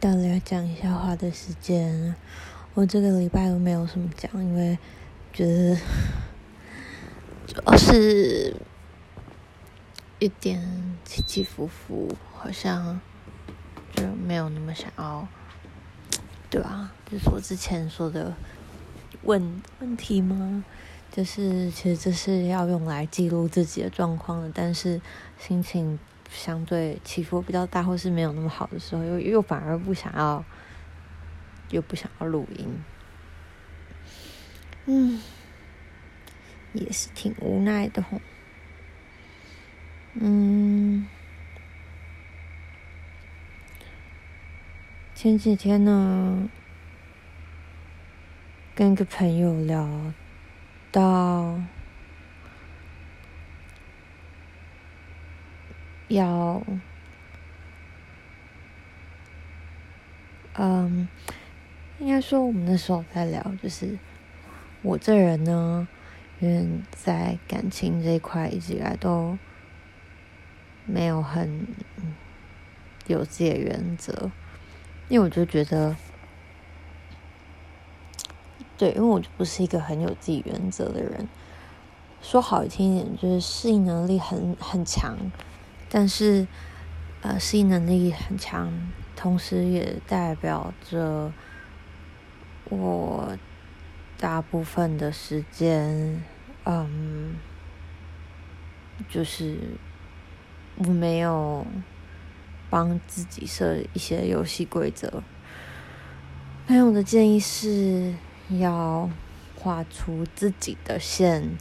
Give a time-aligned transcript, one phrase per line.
[0.00, 2.14] 到了要讲一下话的时间，
[2.74, 4.76] 我这个礼拜都没有什么讲，因为
[5.32, 5.76] 觉得
[7.46, 8.56] 主要是
[10.18, 13.00] 一点起起伏伏，好像
[13.94, 15.26] 就没有那么想要，
[16.50, 16.92] 对吧？
[17.08, 18.34] 就是我之前说的
[19.22, 20.64] 问问题吗？
[21.12, 25.00] 就是其实这是要用来记录自己的状况的，但是
[25.38, 25.98] 心情。
[26.30, 30.44] 相对起伏比较大，或是没有那么好的时候，又又反而不想要，
[31.70, 32.82] 又不想要录音，
[34.86, 35.20] 嗯，
[36.72, 38.20] 也是挺无奈的吼，
[40.14, 41.06] 嗯，
[45.14, 46.48] 前几天呢，
[48.74, 50.12] 跟一个朋友聊
[50.92, 51.60] 到。
[56.08, 56.62] 要，
[60.54, 61.08] 嗯，
[61.98, 63.98] 应该说我们那时候在聊，就是
[64.82, 65.88] 我这人呢，
[66.38, 69.36] 因为在感情这一块一直以来都
[70.84, 71.66] 没有很
[73.08, 74.30] 有自己的原则，
[75.08, 75.96] 因为我就觉得，
[78.78, 81.28] 对，因为我就不是一个很有自己原则的人，
[82.22, 85.16] 说好听一点，就是适应能力很很强。
[85.88, 86.46] 但是，
[87.22, 88.72] 呃，适应能力很强，
[89.14, 91.32] 同时也代表着
[92.68, 93.38] 我
[94.18, 96.22] 大部分的时间，
[96.64, 97.36] 嗯，
[99.08, 99.58] 就是
[100.76, 101.66] 我没有
[102.68, 105.22] 帮自己设一些游戏规则。
[106.66, 108.14] 朋友的建议是
[108.48, 109.08] 要
[109.54, 111.56] 画出自己的线。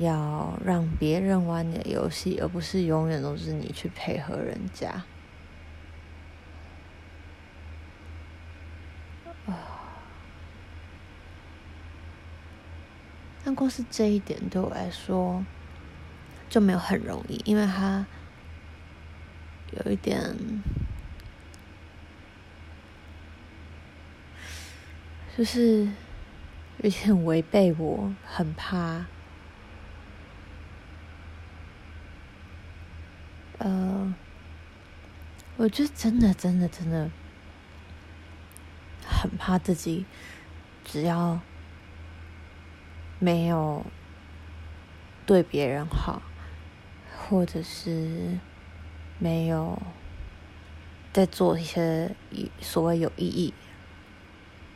[0.00, 5.04] 要让别人玩你的游戏，而不是永远都是你去配合人家。
[13.46, 15.44] 但光是这一点对我来说
[16.48, 18.06] 就没有很容易，因为他
[19.70, 20.34] 有一点，
[25.36, 25.86] 就是
[26.78, 29.04] 有点违背我，很怕。
[33.58, 34.14] 呃，
[35.56, 37.10] 我就真的、真的、真的
[39.06, 40.04] 很怕自己，
[40.84, 41.40] 只要
[43.20, 43.86] 没有
[45.24, 46.20] 对别人好，
[47.16, 48.38] 或者是
[49.18, 49.80] 没有
[51.12, 52.16] 在做一些
[52.60, 53.54] 所谓有意义、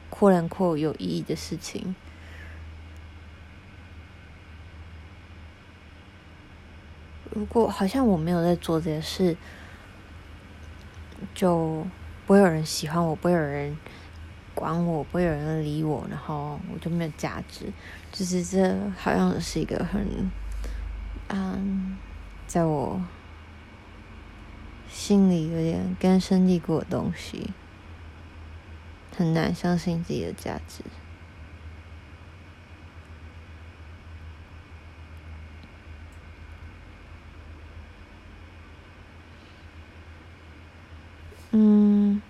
[0.09, 1.97] 扩然扩有意义的事情。
[7.31, 9.37] 如果好像我没有在做这些事，
[11.35, 11.87] 就
[12.27, 13.77] 不会有人喜欢我，不会有人
[14.55, 17.73] 管我，不会有人理我，然后我就没有价值。
[18.11, 20.31] 就是这好像是一个很，
[21.29, 21.97] 嗯，
[22.47, 23.01] 在我
[24.89, 27.51] 心里有点根深蒂固的东西，
[29.17, 30.83] 很难相信自己的价值。
[41.51, 42.21] 嗯，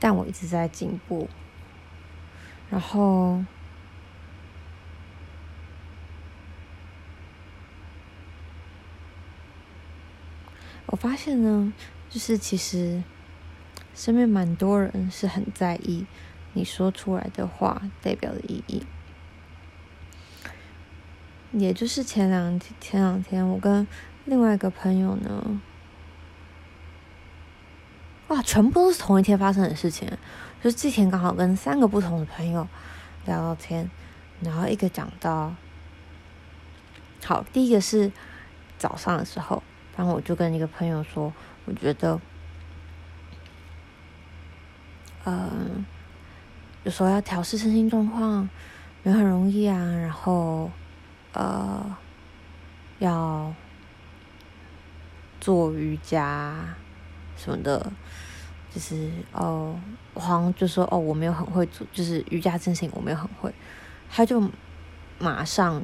[0.00, 1.30] 但我一一直在进步。
[2.68, 3.42] 然后，
[10.84, 11.72] 我发现呢，
[12.10, 13.02] 就是其实
[13.94, 16.04] 身边蛮多人是很在意
[16.52, 18.84] 你说出来的话代表的意义。
[21.52, 23.86] 也就是前两，前两天我跟
[24.26, 25.62] 另外一个朋友呢。
[28.28, 30.10] 哇，全部都是同一天发生的事情，
[30.60, 32.66] 就之前刚好跟三个不同的朋友
[33.24, 33.88] 聊聊天，
[34.40, 35.54] 然后一个讲到，
[37.24, 38.10] 好，第一个是
[38.76, 39.62] 早上的时候，
[39.96, 41.32] 然后我就跟一个朋友说，
[41.66, 42.20] 我觉得，
[45.22, 45.48] 呃，
[46.82, 48.48] 有时候要调试身心状况，
[49.04, 50.68] 也很容易啊，然后，
[51.32, 51.96] 呃，
[52.98, 53.54] 要
[55.40, 56.74] 做瑜伽。
[57.36, 57.92] 什么的，
[58.74, 59.78] 就是哦，
[60.14, 63.52] 我好像就说哦，我没有很会做，就是瑜伽这些我没有很会。
[64.10, 64.42] 他就
[65.18, 65.82] 马上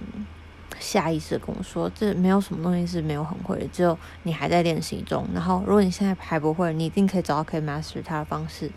[0.78, 5.28] 下意识跟我说，这没有什么东西是没有很会的，只有你还在练习中。
[5.34, 8.70] 然后如果你现在还不会，你一定可以找到可以 master 它的方式，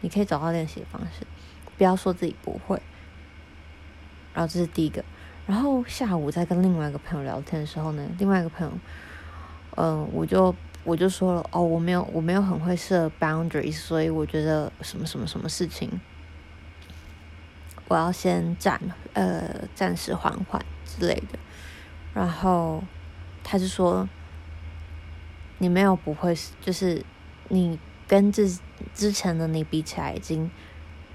[0.00, 1.26] 你可以找到练习的方式，
[1.76, 2.80] 不要说自己不会。
[4.34, 5.04] 然后这是第一个。
[5.46, 8.72] 然后下午在跟另外一个朋友聊天的时候呢，另外一个朋友，
[9.76, 10.54] 嗯、我就。
[10.88, 16.00] 我就说了，哦，我没有，我没有很会设 boundaries，所以我觉得什么什么什么事情，
[17.88, 18.80] 我要先暂
[19.12, 21.38] 呃暂时缓缓之类的。
[22.14, 22.82] 然后
[23.44, 24.08] 他就说，
[25.58, 27.04] 你没有不会，就是
[27.48, 28.58] 你跟之
[28.94, 30.50] 之前的你比起来，已经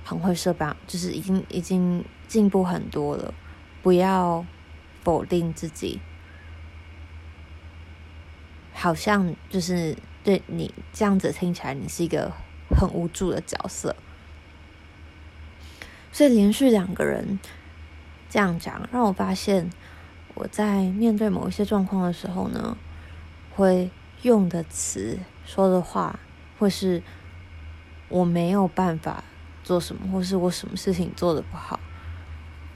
[0.04, 3.34] 很会设 bound，就是已经已经进步很多了，
[3.82, 4.46] 不要
[5.02, 6.00] 否定自己。
[8.84, 9.96] 好像就是
[10.26, 12.34] 对你这样子听起来，你是一个
[12.78, 13.96] 很无助的角色。
[16.12, 17.40] 所以连续两个人
[18.30, 19.70] 这样讲，让我发现
[20.34, 22.78] 我在面对某一些状况的时候呢，
[23.56, 23.90] 会
[24.24, 26.20] 用的词、说的话，
[26.60, 27.02] 或是
[28.10, 29.24] 我没有办法
[29.64, 31.80] 做什么，或是我什么事情做得不好，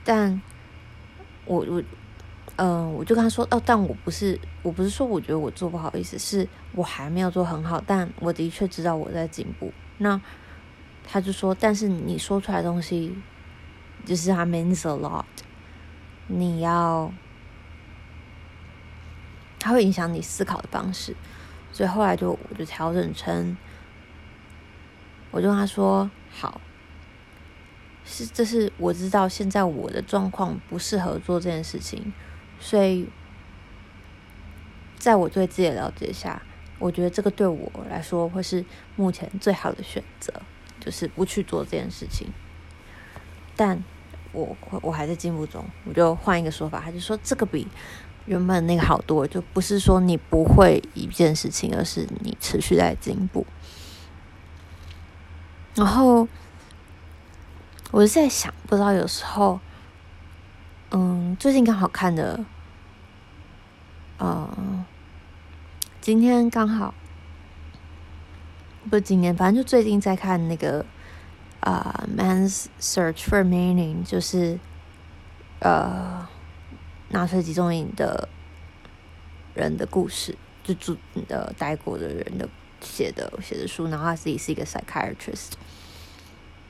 [0.04, 0.40] 但
[1.44, 1.82] 我我。
[2.58, 9.72] 嗯、呃，我就跟他说哦，但我不是，我不是说我觉得我做不好意思，是我还没有做很好，但我的确知道我在进步。
[9.98, 10.20] 那
[11.04, 13.16] 他就说，但是你说出来的东西
[14.04, 15.24] 就是它 means a lot，
[16.26, 17.12] 你要，
[19.60, 21.14] 它会影响你思考的方式，
[21.72, 23.56] 所以后来就我就调整成，
[25.30, 26.60] 我就跟他说好，
[28.04, 32.12] 是这是我知道现在我的状况不适合做这件事情。
[32.60, 33.08] 所以，
[34.98, 36.42] 在我对自己的了解下，
[36.78, 38.64] 我觉得这个对我来说会是
[38.96, 40.32] 目前最好的选择，
[40.80, 42.28] 就是不去做这件事情。
[43.56, 43.82] 但
[44.32, 47.66] 我我还在进步中，我就换一个说法，他就说这个比
[48.26, 53.46] 原本那个好多，就不是说你不会一件事情，而是你持续在进步。
[55.76, 56.26] 然后，
[57.92, 59.60] 我就在想，不知道有时候。
[60.90, 62.42] 嗯，最近刚好看的，
[64.16, 64.86] 呃，
[66.00, 66.94] 今天刚好
[68.88, 70.86] 不是今年，反正就最近在看那个
[71.60, 74.58] 啊，《Man's Search for Meaning》，就是
[75.60, 76.26] 呃，
[77.10, 78.26] 纳粹集中营的
[79.54, 80.96] 人的故事，就住
[81.28, 82.48] 的待过的人的
[82.80, 85.52] 写的写的书，然后他自己是一个 psychiatrist，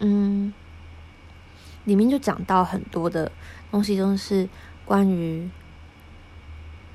[0.00, 0.52] 嗯。
[1.88, 3.32] 里面就讲到很多的
[3.70, 4.46] 东西，都是
[4.84, 5.48] 关于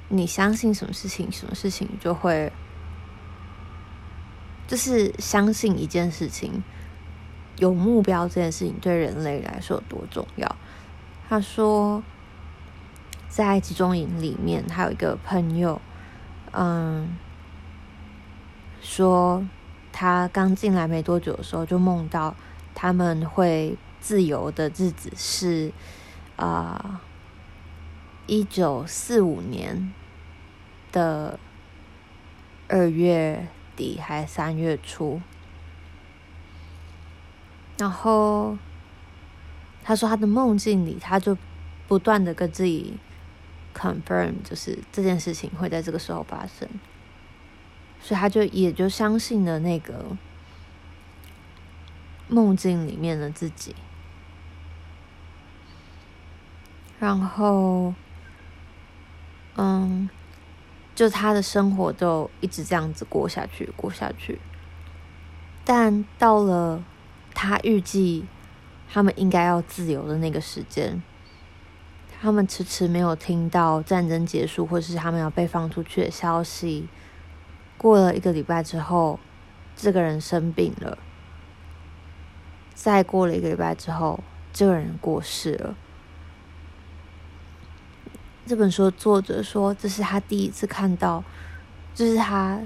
[0.09, 2.51] 你相信什么事情，什么事情就会，
[4.67, 6.61] 就是相信一件事情，
[7.57, 10.55] 有目标这件事情对人类来说有多重要。
[11.27, 12.03] 他说，
[13.27, 15.81] 在集中营里面，他有一个朋友，
[16.51, 17.17] 嗯，
[18.79, 19.43] 说
[19.91, 22.35] 他刚进来没多久的时候，就梦到
[22.75, 23.75] 他们会。
[24.03, 25.71] 自由的日子是
[26.35, 27.00] 啊，
[28.27, 29.94] 一九四五年
[30.91, 31.39] 的
[32.67, 33.47] 二月
[33.77, 35.21] 底还是三月初，
[37.77, 38.57] 然后
[39.81, 41.38] 他说他的梦境里，他就
[41.88, 42.97] 不断的跟自己
[43.73, 46.67] confirm，就是这件事情会在这个时候发生，
[48.01, 50.17] 所以他就也就相信了那个
[52.27, 53.73] 梦境里面的自己。
[57.03, 57.94] 然后，
[59.57, 60.09] 嗯，
[60.95, 64.39] 就他的生活就一直这样子过下去，过下去。
[65.65, 66.81] 但到了
[67.33, 68.24] 他预计
[68.89, 71.03] 他们应该要自由的那个时间，
[72.22, 76.88] 他们迟迟没有听到战争结束或是他们要被放出去的消息。
[77.77, 79.19] 过了一个礼拜之后，
[79.75, 80.98] 这个人生病了。
[82.74, 85.75] 再过了一个礼拜之后，这个人过世了。
[88.45, 91.23] 这本书的作者说，这是他第一次看到，
[91.95, 92.59] 就是他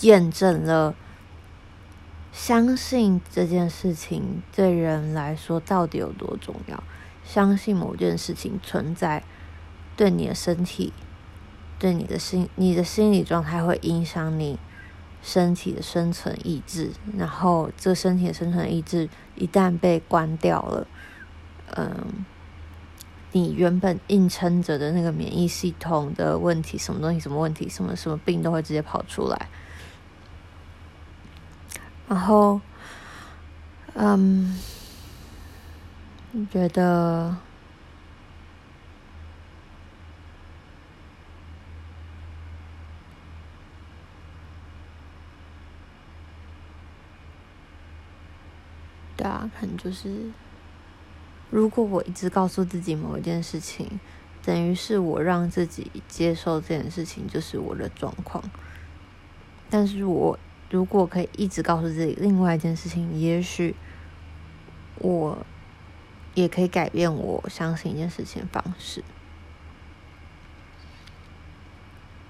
[0.00, 0.96] 验证了
[2.32, 6.82] 相信这件事情对人来说到底有多重要。
[7.24, 9.22] 相信某件事情存在，
[9.96, 10.92] 对你的身体、
[11.78, 14.58] 对你的心、你的心理状态会影响你
[15.22, 16.90] 身体的生存意志。
[17.16, 20.86] 然后，这身体的生存意志一旦被关掉了，
[21.76, 22.24] 嗯。
[23.32, 29.48] 你原本硬撑着的那个免疫系统的问题，什么东西、什么问题、什么什么病都会直接跑出来。
[32.08, 32.60] 然后，
[33.94, 34.58] 嗯，
[36.50, 37.34] 觉得，
[49.16, 50.30] 对啊，可能就是。
[51.52, 54.00] 如果我一直告诉自己某一件事情，
[54.42, 58.42] 等于是我让自己接受这件事情就是我的状况。
[59.68, 60.38] 但是我
[60.70, 63.76] 如果可以一直告诉自己另外一件事情，也许
[64.96, 65.44] 我
[66.32, 69.04] 也可以改变我相信一件事情方式。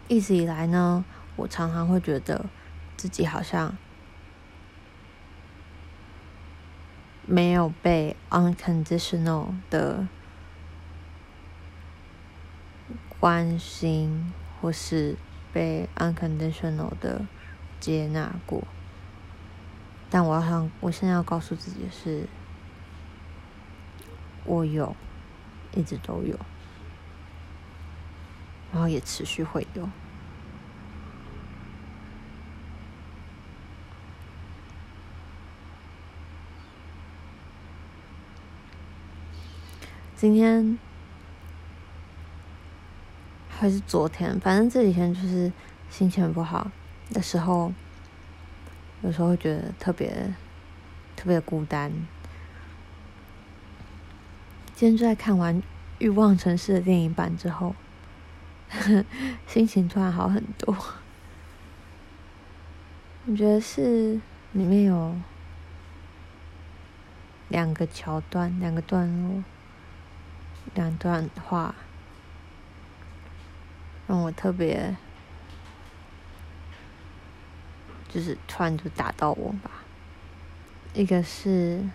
[0.08, 1.04] 一直以来呢，
[1.36, 2.46] 我常常会觉得
[2.96, 3.76] 自己好像
[7.26, 10.06] 没有被 unconditional 的
[13.18, 15.16] 关心，或是。
[15.54, 17.26] 被 unconditional 的
[17.78, 18.66] 接纳过，
[20.08, 22.26] 但我要想，我现在要告诉自己是，
[24.46, 24.96] 我有，
[25.74, 26.38] 一直都有，
[28.72, 29.86] 然后也持续会有。
[40.22, 40.78] 今天。
[43.48, 45.50] 还是昨天，反正这几天就是
[45.90, 46.70] 心情不好
[47.10, 47.72] 的时候，
[49.02, 50.32] 有时候会觉得特别
[51.16, 51.90] 特别孤单。
[54.76, 55.60] 今天就在看完
[55.98, 57.74] 《欲望城市》的电影版之后，
[59.48, 60.76] 心情突然好很多。
[63.26, 64.20] 我觉得是
[64.52, 65.16] 里面有
[67.48, 69.42] 两个桥段，两个段落，
[70.74, 71.74] 两段话。
[74.08, 74.94] 让我特别，
[78.08, 79.70] 就是突然就打到我吧。
[80.92, 81.88] 一个是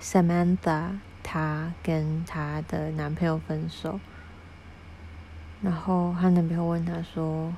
[0.00, 4.00] Samantha，她跟她的男朋友分手，
[5.60, 7.52] 然后她男朋友问她说：“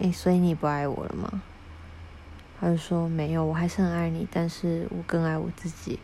[0.00, 1.42] 诶，所以你不爱我了吗？”
[2.58, 6.00] 她就说：“没有，我还是很爱你，但是我更爱我自己。”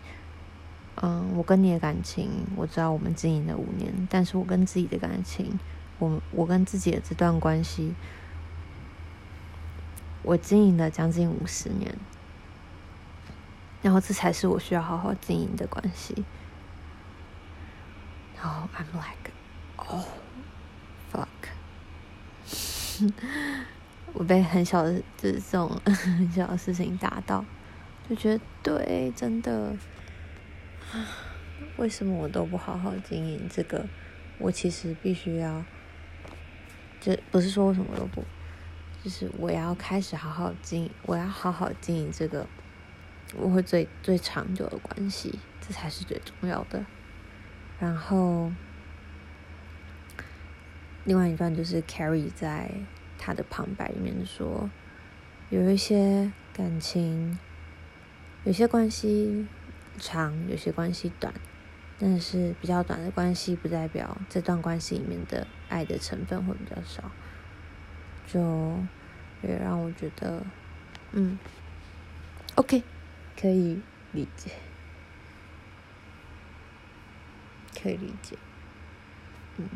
[1.05, 5.59] 嗯，我跟你的感情，我知道我们经营了五年，但是我跟自己的感情，
[5.99, 7.93] 我我跟自己的这段关系，
[10.23, 11.93] 我经营了将近五十年，
[13.83, 16.25] 然后这才是我需要好好经营的关系。
[18.41, 19.33] 然后 I'm like,
[19.79, 20.07] oh,
[21.13, 21.27] fuck，
[24.15, 27.45] 我被很小的这种 很小的事情打到，
[28.09, 29.75] 就觉得对，真的。
[30.93, 31.07] 啊
[31.77, 33.87] 为什么我都不好好经营这个？
[34.39, 35.65] 我其实必须要，
[37.01, 38.25] 就不是说为什么都不，
[39.03, 42.47] 就是我要开始好好经营，我要好好经营这个，
[43.37, 46.85] 我会最最长久的关系，这才是最重要的。
[47.79, 48.53] 然后，
[51.05, 52.71] 另外一段就是 Carrie 在
[53.19, 54.69] 他的旁白里面说，
[55.51, 57.39] 有一些感情，
[58.45, 59.47] 有些关系。
[60.03, 61.33] 长，有些关系短，
[61.97, 67.13] 但是比较短的关系不代表这段关系里面的爱的成分会比较少，
[68.27, 68.77] 就
[69.43, 70.43] 也让我觉得，
[71.13, 71.39] 嗯
[72.57, 72.83] ，OK，
[73.41, 73.81] 可以
[74.11, 74.51] 理解，
[77.81, 78.37] 可以理解，
[79.59, 79.69] 嗯，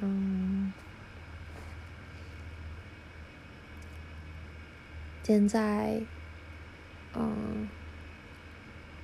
[0.00, 0.72] 嗯，
[5.24, 6.00] 现在。
[7.16, 7.68] 嗯，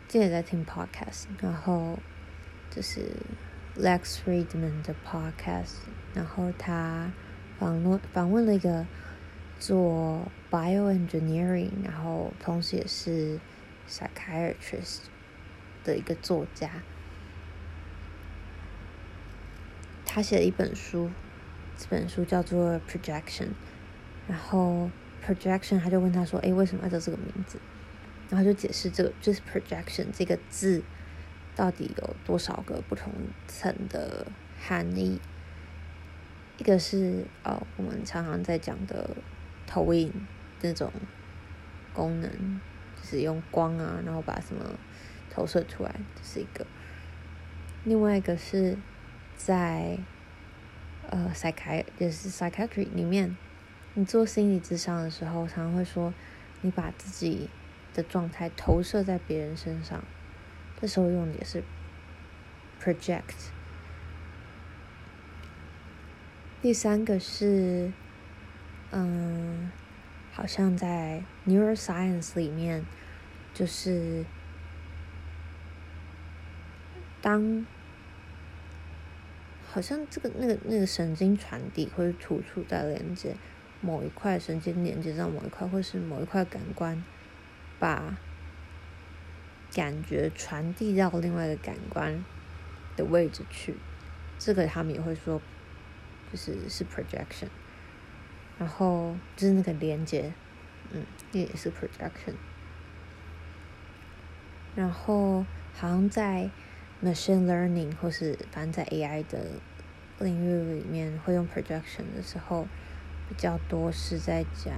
[0.09, 1.97] 今天也在听 podcast，然后
[2.69, 3.13] 就是
[3.77, 5.77] Lex Friedman 的 podcast，
[6.13, 7.13] 然后他
[7.59, 8.85] 访问访问了一个
[9.61, 13.39] 做 bioengineering，然后同时也是
[13.89, 15.03] psychiatrist
[15.85, 16.83] 的一个作家，
[20.05, 21.11] 他写了一本书，
[21.77, 23.51] 这本书叫做 Projection，
[24.27, 24.91] 然后
[25.25, 27.61] Projection 他就问他说：“诶，为什么要叫这个名字？”
[28.31, 30.83] 然后就解释这个就是 projection 这个字
[31.57, 33.13] 到底有多少个不同
[33.49, 35.21] 层的含义。
[36.57, 39.17] 一个是呃，我们常常在讲的
[39.67, 40.13] 投影
[40.61, 40.93] 这种
[41.93, 42.61] 功能，
[42.97, 44.65] 就是用光啊，然后把什么
[45.29, 46.65] 投射出来，这是一个。
[47.83, 48.79] 另外一个是
[49.37, 49.99] 在
[51.09, 53.37] 呃 psychiatry 也是 psychiatry 里面，
[53.95, 56.15] 你做心理咨商的时候，常常会说
[56.61, 57.51] 你把自己。
[57.95, 60.03] 的状态投射在别人身上，
[60.81, 61.63] 这时候用的也是
[62.83, 63.51] project。
[66.63, 67.91] 第三个是，
[68.91, 69.71] 嗯，
[70.33, 72.85] 好像在 neuroscience 里面，
[73.55, 74.25] 就是
[77.23, 77.65] 当
[79.67, 83.35] 好像这个那个那个神经传递或者突触在连接
[83.81, 87.03] 某一块神经连接到某一块，或是某一块感官。
[87.81, 88.17] 把
[89.73, 92.25] 感觉传递到另外一个感官
[92.97, 93.75] 的位置去，
[94.39, 95.41] 这个他们也会说
[96.31, 97.49] 就是是 projection，
[98.59, 100.33] 然后就是那个连接，
[100.93, 102.35] 嗯，那也是 projection。
[104.77, 105.45] 然后
[105.75, 106.51] 好像在
[107.03, 109.47] machine learning 或是反正在 AI 的
[110.21, 112.69] 领域里面，会用 projection 的时候，
[113.29, 114.75] 比较多是在讲，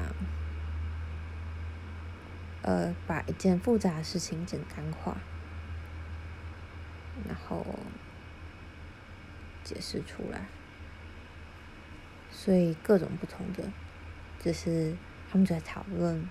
[2.63, 5.17] 呃，把一件复杂的事情简单化，
[7.29, 7.67] 然后
[9.63, 10.47] 解释出来。
[12.31, 13.65] 所以各种不同的，
[14.41, 14.97] 就是
[15.31, 16.29] 他们在讨论。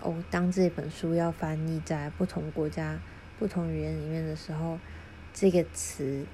[0.00, 2.98] 哦，当这本书要翻译在不同国家、
[3.38, 4.78] 不同语言里面的时候，
[5.34, 6.24] 这个词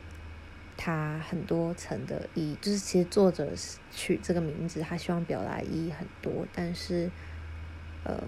[0.76, 3.52] 它很多层的意义，就是其实作者
[3.90, 7.10] 取这个名字，他希望表达意义很多，但是
[8.04, 8.22] 呃，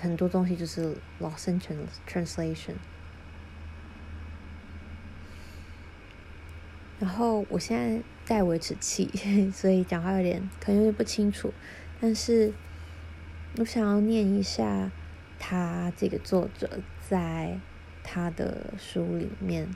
[0.00, 1.60] 很多东西就是 lost in
[2.06, 2.74] translation。
[6.98, 9.08] 然后我现在戴维持器，
[9.52, 11.52] 所以讲话有点可能有点不清楚，
[12.00, 12.52] 但是。
[13.56, 14.90] 我想要念一下
[15.38, 17.58] 他这个作者在
[18.04, 19.74] 他的书里面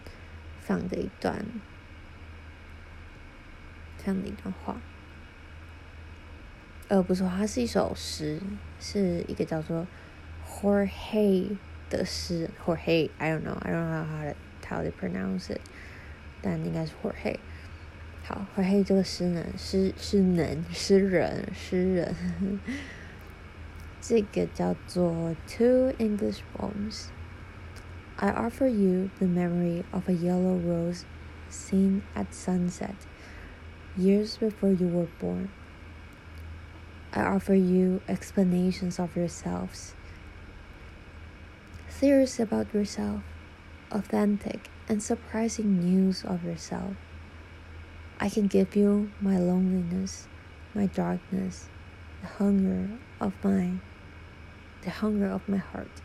[0.60, 1.44] 放的一段
[3.98, 4.76] 这样的一段话，
[6.88, 8.40] 呃，不是话，它是一首诗，
[8.78, 9.86] 是一个叫做
[10.60, 11.56] Jorge
[11.88, 14.34] 的诗，Jorge I don't know I don't know how to
[14.68, 15.60] how to pronounce it，
[16.42, 17.38] 但应该是 Jorge。
[18.22, 22.14] 好，Jorge 这个诗呢，诗诗能诗人诗人，
[24.00, 27.06] 这个叫做 Two English Poems。
[28.16, 31.04] I offer you the memory of a yellow rose
[31.50, 32.94] seen at sunset
[33.96, 35.48] years before you were born.
[37.10, 39.94] I offer you explanations of yourselves
[42.01, 43.21] theories about yourself,
[43.91, 46.95] authentic and surprising news of yourself.
[48.19, 50.27] I can give you my loneliness,
[50.73, 51.69] my darkness,
[52.21, 53.81] the hunger of mine
[54.87, 56.01] the hunger of my heart.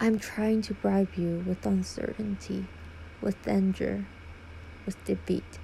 [0.00, 2.66] I'm trying to bribe you with uncertainty,
[3.20, 4.04] with danger,
[4.84, 5.60] with defeat.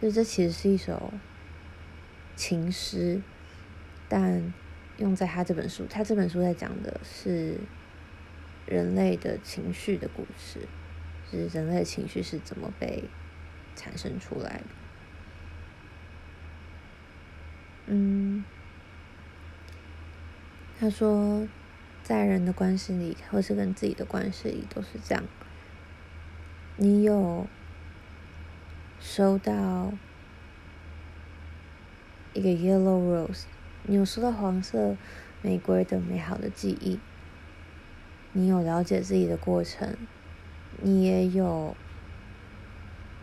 [0.00, 1.12] 就这其实是一首
[2.36, 3.22] 情诗，
[4.08, 4.52] 但
[4.97, 7.59] 用在他这本书，他这本书在讲的是
[8.65, 10.67] 人类的情绪的故事，
[11.31, 13.03] 就是人类的情绪是怎么被
[13.75, 14.63] 产生出来的。
[17.85, 18.43] 嗯，
[20.79, 21.47] 他说，
[22.03, 25.23] 在人的关系里，或是跟自己的关系里，都是这样。
[26.75, 27.47] 你有
[28.99, 29.93] 收到
[32.33, 33.43] 一个 yellow rose，
[33.87, 34.95] 你有收到黄色
[35.41, 36.99] 玫瑰的美好的记忆，
[38.33, 39.97] 你有了解自己的过程，
[40.81, 41.75] 你也有，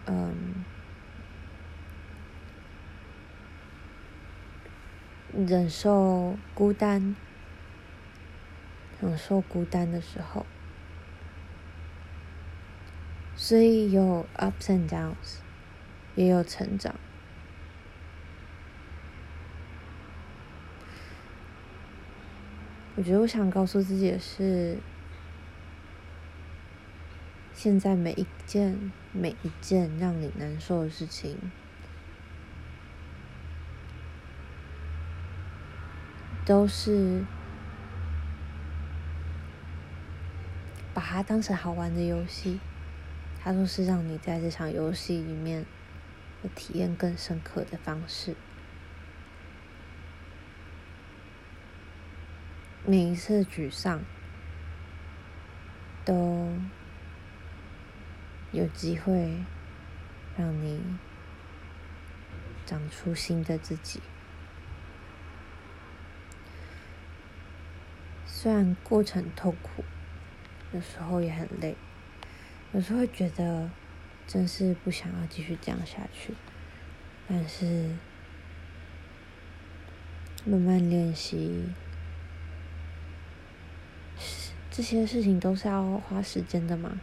[0.06, 0.64] 嗯。
[5.36, 7.16] 忍受孤单，
[9.00, 10.46] 忍受孤单的时候，
[13.34, 15.38] 所以有 ups and downs，
[16.14, 16.94] 也有成长。
[22.96, 24.78] 我觉得我想告诉自己的是，
[27.52, 31.36] 现在每一件每一件让你难受的事情。
[36.46, 37.24] 都是
[40.92, 42.60] 把它当成好玩的游戏，
[43.42, 45.64] 它都是让你在这场游戏里面
[46.42, 48.36] 的体验更深刻的方式。
[52.86, 54.02] 每一次沮丧，
[56.04, 56.52] 都
[58.52, 59.38] 有机会
[60.36, 60.82] 让你
[62.66, 64.02] 长出新的自己。
[68.26, 69.82] 虽然过程痛苦，
[70.72, 71.74] 有时候也很累，
[72.72, 73.70] 有时候会觉得
[74.26, 76.34] 真是不想要继续这样下去，
[77.26, 77.96] 但是
[80.44, 81.64] 慢慢练习，
[84.76, 87.00] 这些事情都是要花时间的嘛，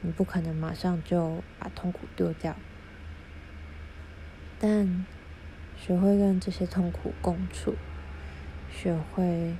[0.00, 2.56] 你不可能马上就把痛苦丢掉，
[4.58, 5.04] 但
[5.76, 7.74] 学会跟这些痛苦共处，
[8.72, 9.54] 学会。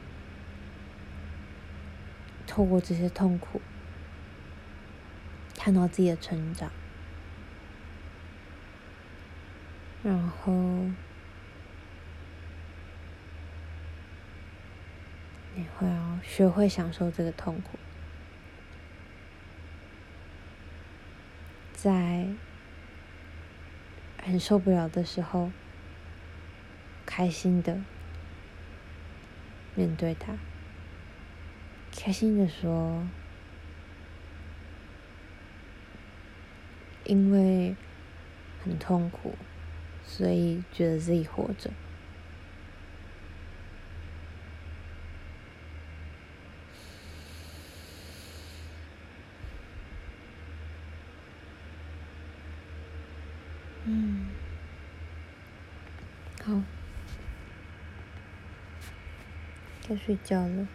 [2.47, 3.61] 透过这些痛苦，
[5.59, 6.71] 看到自己的成长，
[10.03, 10.55] 然后
[15.55, 17.79] 你会要学会享受这个痛苦，
[21.73, 22.27] 在
[24.23, 25.51] 很受不了的时候，
[27.05, 27.81] 开心的
[29.75, 30.37] 面对它，
[31.97, 33.07] 开心的说，
[37.05, 37.77] 因为
[38.65, 39.37] 很痛苦，
[40.05, 41.71] 所以觉得自己活着。
[56.47, 56.63] 好，
[59.89, 60.69] 该睡觉了。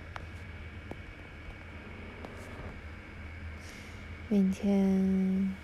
[4.28, 5.56] 明天，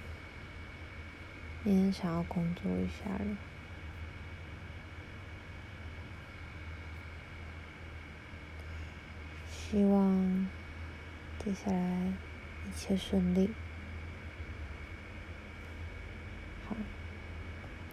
[1.64, 3.38] 明天想要工作一下了。
[9.50, 10.48] 希望
[11.38, 12.14] 接下来
[12.66, 13.54] 一切顺利。
[16.66, 16.78] 好。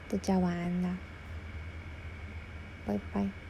[0.08, 0.96] 大家晚安啦，
[2.84, 3.43] 拜拜。